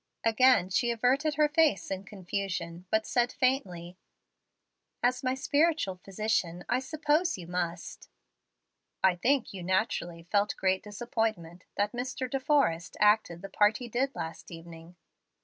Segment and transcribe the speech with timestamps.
[0.23, 3.99] Again she averted her face in confusion, but said faintly:
[5.03, 8.09] "As my spiritual physician I suppose you must."
[9.03, 12.27] "I think you naturally felt greatly disappointed that Mr.
[12.27, 14.95] De Forrest acted the part he did last evening."